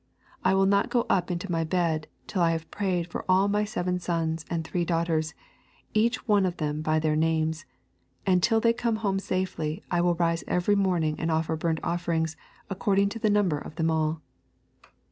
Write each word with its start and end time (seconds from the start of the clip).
I 0.43 0.55
will 0.55 0.65
not 0.65 0.89
go 0.89 1.05
up 1.11 1.29
into 1.29 1.51
my 1.51 1.63
bed 1.63 2.07
till 2.25 2.41
I 2.41 2.53
have 2.53 2.71
prayed 2.71 3.05
for 3.11 3.23
all 3.29 3.47
my 3.47 3.63
seven 3.63 3.99
sons 3.99 4.43
and 4.49 4.63
three 4.65 4.83
daughters, 4.83 5.35
each 5.93 6.27
one 6.27 6.43
of 6.43 6.57
them 6.57 6.81
by 6.81 6.97
their 6.97 7.15
names; 7.15 7.67
and 8.25 8.41
till 8.41 8.59
they 8.59 8.73
come 8.73 8.95
home 9.05 9.19
safely 9.19 9.83
I 9.91 10.01
will 10.01 10.15
rise 10.15 10.43
every 10.47 10.75
morning 10.75 11.19
and 11.19 11.29
offer 11.29 11.55
burnt 11.55 11.81
offerings 11.83 12.35
according 12.67 13.09
to 13.09 13.19
the 13.19 13.29
number 13.29 13.59
of 13.59 13.75
them 13.75 13.91
all. 13.91 14.23